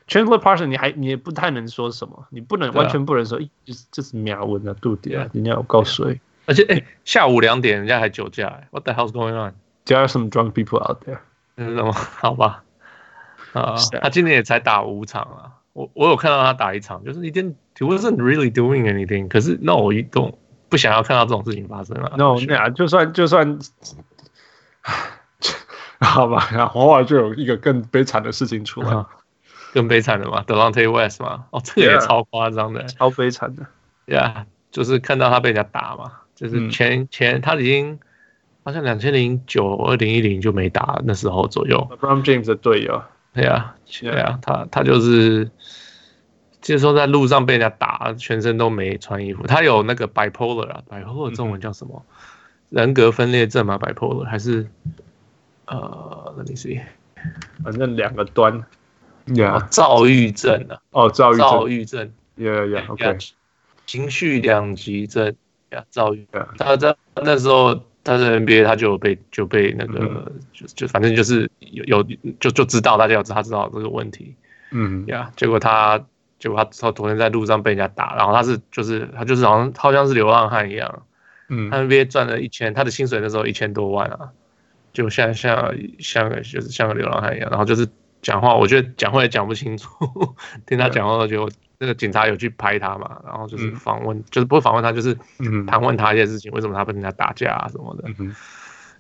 [0.08, 6.04] Chandler Parsons，你还你也不太能说什么，你不能完全不能说，就是这是秒文的度点，人家有告诉。
[6.46, 9.54] 而且哎，下午两点人家还酒驾，What the hell's going on?
[9.86, 11.20] There are some drunk people out there。
[11.56, 11.92] 是什么？
[11.92, 12.64] 好吧，
[13.52, 15.59] 啊，他今年也才打五场啊。
[15.72, 19.28] 我我有看到他打一场，就是一点，he wasn't really doing anything。
[19.28, 20.37] 可是那我一动
[20.68, 22.12] 不想要看到这种事情发生了。
[22.16, 23.59] No，那呀，就算就算，
[26.00, 29.04] 好吧，然后偶尔就有一个更悲惨的事情出来，
[29.72, 33.66] 更悲惨的嘛，Delonte West 嘛，哦，这个也超夸张的，超悲惨的。
[34.06, 38.00] Yeah，就是看到他被人家打嘛，就是前前他已经
[38.64, 41.88] 好像两千零九、二零一零就没打，那时候左右。
[41.92, 43.02] LeBron James 的队友。
[43.32, 45.48] 对呀，对呀，他他就是，
[46.60, 49.46] 就是说在路上被人家打，全身都没穿衣服。
[49.46, 52.04] 他有那个 bipolar 啊，bipolar 中文叫什么？
[52.70, 54.68] 人格分裂症吗？bipolar 还是
[55.66, 56.80] 呃，let me see，
[57.62, 58.64] 反正两个端，
[59.36, 63.16] 呀，躁郁症啊，哦，躁郁躁郁症，yeah yeah，OK，
[63.86, 65.36] 情绪两极症，
[65.70, 66.26] 呀，躁郁，
[66.58, 67.80] 他在那时候。
[68.10, 72.02] 他是 NBA，他就被就被那个、嗯、就就反正就是有有
[72.40, 74.34] 就就知道大家要知道他知道这个问题，
[74.72, 76.04] 嗯呀，结果他
[76.40, 81.02] 结果他他昨天在路上被人家打，然后他是就是他就是好像好像是流浪汉一样，
[81.48, 84.30] 嗯，他 NBA 赚了一千，他的薪水那时候一千多万啊，
[84.92, 87.86] 就像像像个就是像个流浪汉一样，然后就是
[88.22, 89.88] 讲话，我觉得讲话也讲不清楚，
[90.66, 91.48] 听他讲话我觉得。
[91.82, 95.16] 那个警察有去拍他嘛，然后就是访问，嗯、就是不是访问他，就是
[95.66, 98.36] 盘问他一些事情，为什么他跟人家打架啊什么的，嗯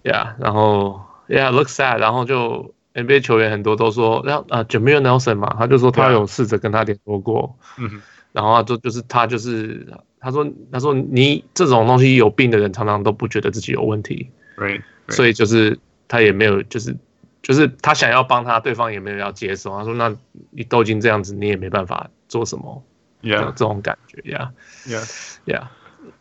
[0.02, 8.00] ，Yeah，然后 Yeah，looks sad，然后就 NBA 球员很多都说，然后啊 Jameer Nelson 嘛，他就说他有试着跟他联络过，嗯，
[8.32, 9.86] 然后就就是他就是
[10.18, 16.96] 他说他说你这种东西有病的人常常都不觉得自己有问题，Right，所以就是他也没有就是
[17.42, 20.16] 就是他想要帮他，对方也没有要接受，他说那
[20.48, 22.08] 你都已经这样子，你也没办法。
[22.30, 22.82] 做什么
[23.22, 25.64] ？Yeah，这种感觉，Yeah，Yeah，Yeah，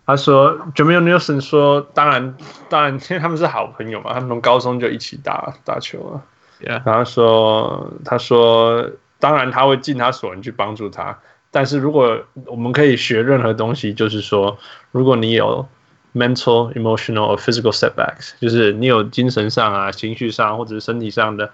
[0.05, 2.35] 他说 Jameer Nelson 说，当然，
[2.67, 6.21] 当然， 因为他们是好朋友嘛，他们从高中就一起打打球了。
[6.61, 6.81] Yeah.
[6.85, 11.17] 然后说，他说，当然他会尽他所能去帮助他，
[11.51, 14.57] 但是如果我们可以学任何东西，就是说，
[14.91, 15.65] 如果你有
[16.13, 21.53] mental、emotional or physical setbacks，就是你有精神上啊、情绪上或者是身体上的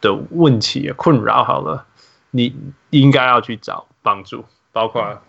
[0.00, 1.84] 的问题困扰，好了，
[2.30, 2.54] 你
[2.90, 5.22] 应该要去找帮助，包括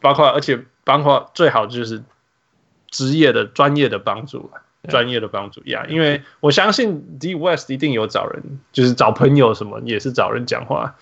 [0.00, 2.02] 包括，而且包括最好就是
[2.90, 4.50] 职业的专业的帮助
[4.88, 10.94] 专业的帮助呀，yeah, 因为我相信 D West 一定有找人，就是找朋友什么也是找人讲话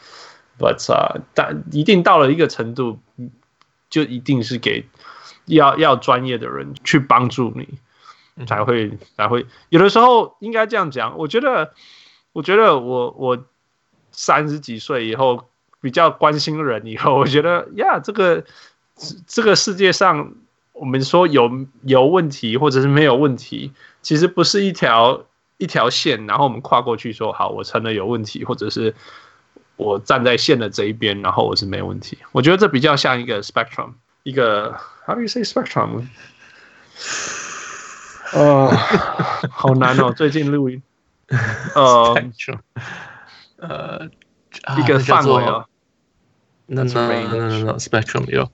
[0.59, 2.99] ，But 啊，但一定到了一个程度，
[3.91, 4.89] 就一定是给
[5.45, 7.79] 要要专业的人去帮助你，
[8.47, 11.19] 才会才会有的时候应该这样讲。
[11.19, 11.73] 我觉得，
[12.33, 13.45] 我觉得我我
[14.17, 15.49] 三十几岁以后
[15.81, 18.43] 比较关心人以后， 我觉得呀，这个
[19.29, 20.33] 这个世界上。
[20.79, 21.51] 我们说有
[21.85, 25.25] 有问题或者是没有问题，其实不是一条
[25.57, 28.95] 一条线，然后我们跨过去说好，我承认有问题，或者是
[29.77, 32.19] 我站在线的这一边，然后我是没问题。
[32.31, 36.07] 我觉得这比较像一个 spectrum，一个 how do you say spectrum？
[38.35, 38.69] 哦，
[39.51, 40.83] 好难哦，最近录音，
[41.75, 42.23] 呃，
[43.57, 44.07] 呃，
[44.79, 45.67] 一个范围哦，
[46.67, 48.51] 那那那那 spectrum 有。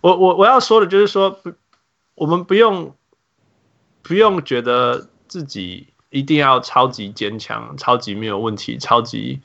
[0.00, 1.52] 我我我要说的就是说，不，
[2.14, 2.94] 我们不用
[4.02, 9.40] 不用觉得自己一定要超级坚强、超级没有问题、超级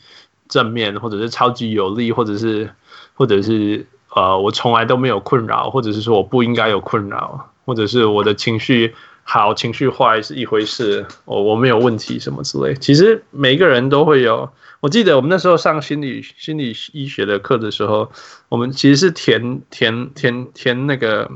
[0.48, 2.72] 正面，或者是超级有力，或者是
[3.16, 8.94] 或者是呃，我从来都没有困扰，或者是说我不应该有困扰，或者是我的情绪
[9.34, 12.74] 好、情绪坏是一回事，我我没有问题什么之类。
[12.76, 14.52] 其实每个人都会有。
[14.82, 18.12] 我记得我们那时候上心理心理医学的课的时候，
[18.50, 21.32] 我们其实是填填填填那个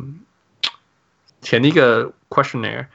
[1.40, 2.88] 填一个 questionnaire，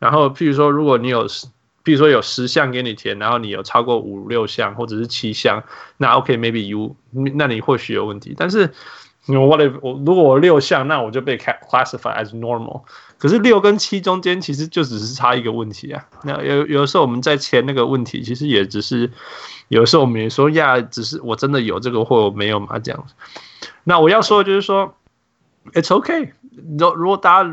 [0.00, 5.62] 然后譬如说，如果你有，譬如说有十项给你填，然后你有超过五六项或者是七项，
[5.98, 8.34] 那 OK，maybe you，那你或许有问题。
[8.36, 8.72] 但是
[9.36, 12.82] 我的我如果我六项，那我就被 classify as normal。
[13.18, 16.06] 可是六跟七中间其实就只是差一个问题啊。
[16.22, 19.10] 那有有的时候我们在前那个问题，其实也只是
[19.68, 23.14] 有的时候我们也说呀，只是我真的有这个或我没有嘛这样子。
[23.84, 24.94] 那我要说的就是说
[25.72, 26.30] ，it's okay。
[26.78, 27.50] 如如果大家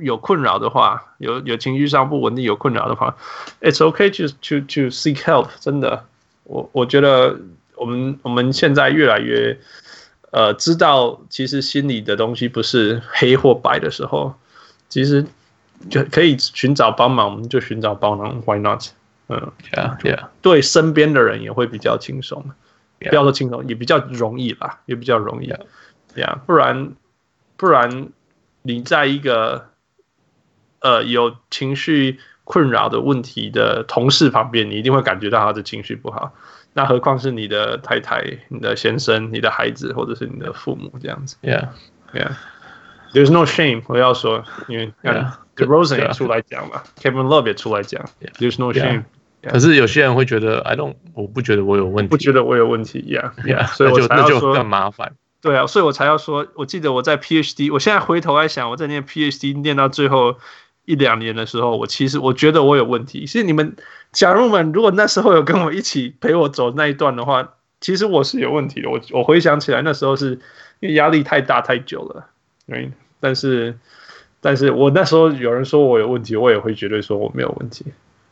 [0.00, 3.16] 有困扰的话，有有情绪上不稳定有困扰的话
[3.60, 5.48] ，it's okay to to to seek help。
[5.60, 6.04] 真的，
[6.44, 7.38] 我我觉得
[7.76, 9.58] 我们我们现在越来越
[10.30, 14.34] 呃知道，其实心里的东西不是黑或白的时候。
[14.90, 15.26] 其实
[15.90, 18.82] 就可以寻找帮忙，我们就寻找帮忙，Why not？
[19.28, 20.28] 嗯，Yeah, yeah.
[20.40, 22.42] 对身边的人也会比较轻松.
[22.98, 25.52] 不要说轻松，也比较容易啦，也比较容易。
[26.16, 26.94] Yeah，不然
[27.58, 28.08] 不然
[28.62, 29.68] 你在一个
[30.80, 36.32] 呃有情绪困扰的问题的同事旁边，你一定会感觉到他的情绪不好。
[36.74, 41.36] 那何况是你的太太、你的先生、你的孩子，或者是你的父母这样子。
[41.42, 42.32] Yeah，Yeah。
[43.12, 44.92] There's no shame，我要说，因为
[45.56, 48.04] DeRozan 也出来讲嘛，Kevin Love 也出来讲
[48.38, 49.04] ，There's no shame。
[49.42, 55.14] 可是有些人会觉得，I don't，我不觉得我有问题，不觉得我有问题，Yeah，Yeah，所以我才要说更麻烦。
[55.40, 60.36] 对啊，所以我才要说，我记得我在 PhD，我现在回头来想，我在念 PhD 念到最后
[60.88, 63.20] 一两年的时候，我其实我觉得我有问题。
[63.20, 63.76] 其实你们
[64.10, 68.88] 假如们如果那时候有跟我一起陪我走那一段的话，其实我是有问题的。
[68.88, 70.40] 我我回想起来，那时候是
[70.80, 72.26] 因为压力太大太久了。
[72.66, 73.78] 对，但是，
[74.40, 77.84] 但是我那时候有人说我有问题，我也会绝对说我没有问题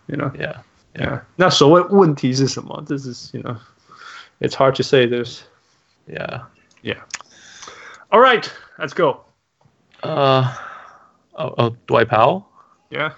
[0.06, 1.20] ，you know，yeah，yeah。
[1.36, 2.82] 那所谓问题是什么？
[2.86, 5.42] 这是，you know，it's hard to say this。
[6.08, 6.98] Yeah，yeah。
[8.08, 8.46] All right,
[8.78, 9.24] let's go。
[10.00, 10.48] 呃，
[11.36, 13.12] 哦哦，Dwight Powell，yeah。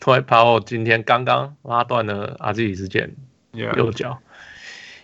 [0.00, 3.10] Dwight Powell 今天刚刚拉断了阿基里斯腱，
[3.52, 4.18] 右脚，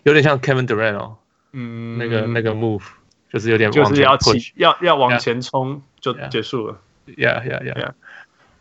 [0.04, 1.16] 有点像 Kevin Durant 哦，
[1.52, 2.82] 嗯，那个那个 move。
[3.30, 7.92] 就是有点就是要起要要往前冲就结束了，Yeah Yeah Yeah，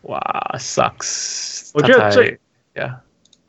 [0.01, 0.19] 哇
[0.59, 1.71] ，sucks！
[1.73, 2.37] 我觉得最
[2.75, 2.97] ，Yeah，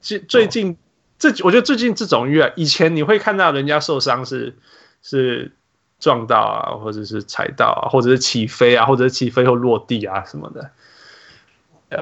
[0.01, 0.77] 最最近
[1.19, 4.57] 这我觉得最近这种越以前你会看到人家受伤是
[5.03, 5.51] 是
[5.99, 10.71] 撞到啊，或者是踩到啊，或者是起飞啊，或者是起飞后落地啊什么的。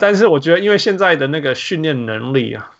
[0.00, 2.72] 但是我觉得因为现在的那个训练能力啊，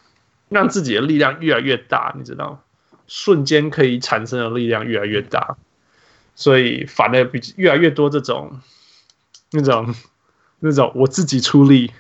[0.49, 2.63] 让自己的力量越来越大，你知道，
[3.07, 5.57] 瞬间可以产生的力量越来越大。
[6.35, 8.61] 所以反而比越来越多这种
[9.53, 9.95] 那种
[10.59, 11.93] 那种我自己出力，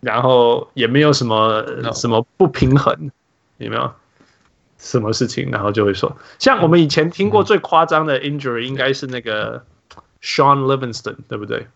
[0.00, 3.10] 然后也没有什么什么不平衡，
[3.56, 3.92] 有没有？
[4.80, 9.62] 什么事情，然后就会说，像我们以前听过最夸张的 injury 应该是那个
[10.22, 11.68] Sean Livingston，对不对？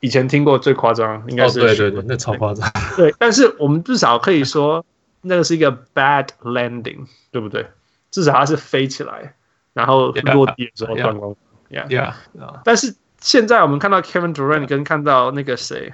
[0.00, 2.70] 以前听过最夸张，应该是、哦、对对对，那超夸张。
[2.94, 4.84] 对，但是我们至少可以说，
[5.22, 7.66] 那个是一个 bad landing，对不对？
[8.10, 9.34] 至少它是飞起来，
[9.72, 11.34] 然后落地的时候断光。
[11.70, 12.60] Yeah, yeah, yeah.
[12.64, 15.92] 但是现在我们看到 Kevin Durant 跟看到那个谁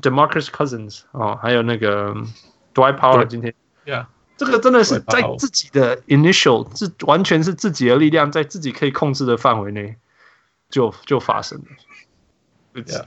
[0.00, 2.14] ，DeMarcus Cousins 哦，还有那个
[2.74, 3.52] Dwight Powell，今天
[3.84, 4.06] ，Yeah，
[4.36, 9.96] 这个真的是在自己的 initial，是完全是自己的力量，在自己可以控制的范围内
[10.68, 11.64] 就就发生了。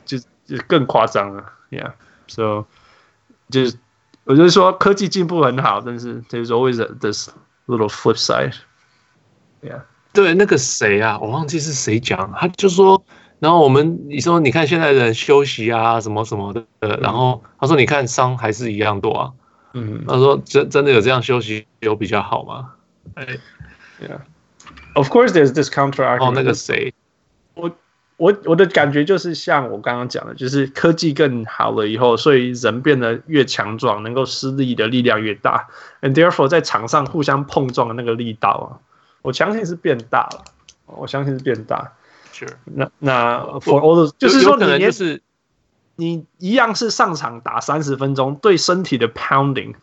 [0.03, 2.65] 就就更夸张了，Yeah，So，
[3.51, 3.77] 就是
[4.23, 7.29] 我就是说科技进步很好，但是 There's always a, this
[7.67, 13.03] little flip side，Yeah，对，那个谁啊，我忘记是谁讲，他就说，
[13.37, 19.31] 然后我们你说你看现在的人休息啊什么什么的，嗯、然后他说你看伤还是一样多啊，
[19.73, 22.73] 嗯，他说真真的有这样休息有比较好吗？
[23.15, 23.37] 哎
[24.01, 26.29] ，Yeah，Of course there's this counter argument。
[26.29, 26.93] 哦，那个谁，
[27.53, 27.71] 我。
[28.19, 35.65] 我我的感觉就是像我刚刚讲的，就是科技更好了以后，所以人变得越强壮，能够施力的力量越大
[36.01, 38.75] ，and therefore 在场上互相碰撞的那个力道啊，
[39.21, 40.43] 我相信是变大了，
[40.87, 41.93] 我相信是变大。
[42.33, 42.53] 是 Sure.
[42.65, 45.21] 那那 for all those, 就是说可能就是
[45.99, 49.73] 你一样是上场打三十分钟，对身体的 pounding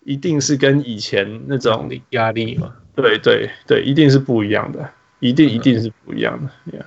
[0.00, 2.72] 一定是跟以前那种压力嘛？
[2.96, 4.88] 对对对，一定是不一样的，
[5.20, 6.84] 一定一定是不一样的，Yeah.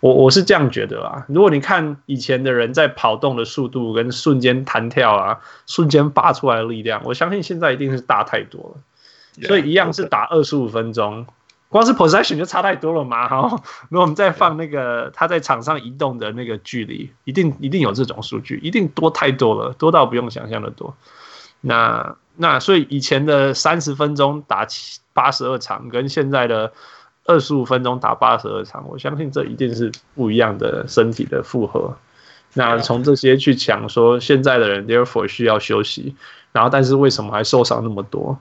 [0.00, 9.46] 我我是这样觉得啊，如果你看以前的人在跑动的速度跟瞬间弹跳啊，瞬间发出来的力量，我相信现在一定是大太多了。
[9.46, 11.26] 所以一样是打二十五分钟，
[11.70, 13.26] 光是 possession 就差太多了嘛。
[13.26, 20.94] 哈， 如果我们再放那个他在场上移动的那个距离，一定一定有这种数据，一定多太多了，多到不用想象的多。
[21.62, 26.70] 那那所以以前的三十分钟打七八十二场，跟现在的。
[27.26, 31.94] 二十五分钟打八十二场，我相信这一定是不一样的身体的负荷。
[32.54, 36.16] 那从这些去讲说，现在的人 therefore 需要休息，
[36.50, 38.36] 然后但是为什么还受伤那么多？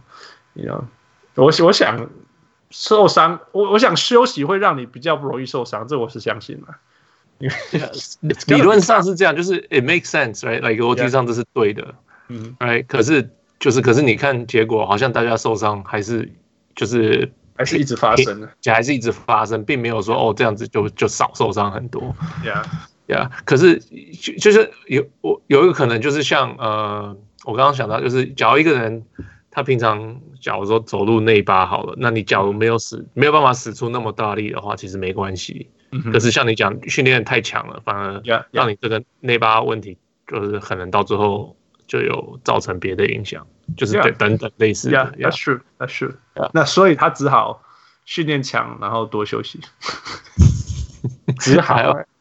[0.54, 0.84] 你知道，
[1.36, 2.10] 我我想
[2.70, 6.76] 受伤，我我想休息会让你比较不容易受伤，这我是相信的。
[8.48, 11.96] 理论上是这样，就是 it makes sense，right？like 逻辑上这是对的，
[12.28, 12.86] 嗯，right？
[12.88, 16.32] 可是就是可是你看结果，好像大家受伤还是
[16.76, 17.32] 就是。
[17.60, 22.16] 还是一直发生的，就还是一直发生，并没有说哦这样子就就少受伤很多。
[22.42, 22.64] Yeah,
[23.06, 23.30] yeah。
[23.44, 23.80] 可是
[24.22, 29.04] 就就是有我有一个可能就是像呃，我刚刚想到就是，假如一个人
[29.60, 35.70] 他平常假如说走路内八好了，那你假如没有使没有办法使出那么大力的话，其实没关系。
[35.90, 36.14] Mm hmm.
[36.14, 41.58] 可是像你讲训练太强了，反而让你这个内八问题就是可能到最后
[41.88, 43.46] 就有造成别的影响。
[43.76, 46.16] 就是等等等类似的，Yeah，that's true，that's true。
[46.54, 47.62] 那所以他只好
[48.06, 49.60] 训练强，然后多休息。
[51.38, 51.76] 只好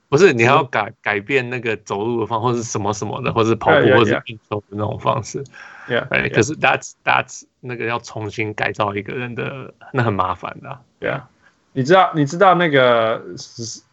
[0.09, 5.45] 不是你还要改改变那个走路的方，或是什么什么的，或是跑步，或是运动的那种方式。
[5.89, 10.79] Yeah，哎，可是 that's that's 那个要重新改造一个人的，那很麻烦的。
[10.99, 11.29] 对啊，
[11.73, 13.23] 你知道你知道那个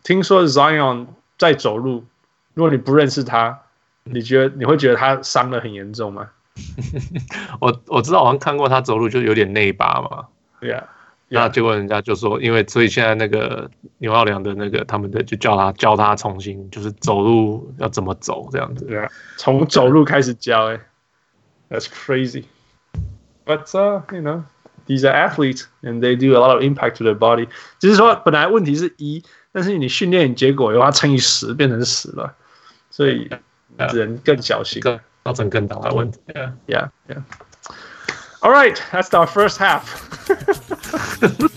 [0.03, 1.07] 听说 Zion
[1.37, 2.05] 在走路，
[2.53, 3.59] 如果你不认识他，
[4.03, 6.29] 你觉得你会觉得他伤得很严重吗？
[7.59, 10.27] 我我知道，好像看过他走路就有点内八嘛。
[10.61, 10.83] 对呀，
[11.35, 13.69] 那结果人家就说，因为所以现在那个
[13.99, 18.85] 牛奥良的那个他们的就叫他教他重新就是走路要怎么走这样子。
[18.85, 20.79] 对啊，从走路开始教哎
[21.69, 22.45] ，That's crazy.
[23.45, 24.43] But uh, you know,
[24.87, 27.47] these are athletes and they do a lot of impact to their body.
[27.79, 32.33] 就是说，本来问题是一，但是你训练结果的话乘以十变成十了，
[32.89, 33.29] 所以
[33.93, 34.81] 人更小心。
[35.25, 36.19] 造成更大的问题。
[36.27, 37.23] Yeah, yeah, yeah.
[38.41, 39.81] All right, that's our first half.
[41.39, 41.49] Não